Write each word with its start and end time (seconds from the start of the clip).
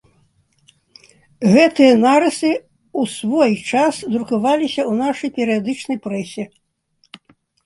Гэтыя 1.55 1.91
нарысы 2.05 2.49
ў 2.53 3.01
свой 3.17 3.53
час 3.69 4.01
друкаваліся 4.15 4.81
ў 4.91 5.03
нашай 5.03 5.29
перыядычнай 5.37 5.97
прэсе. 6.09 6.43